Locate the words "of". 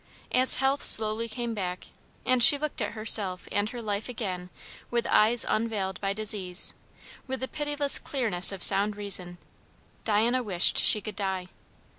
8.51-8.63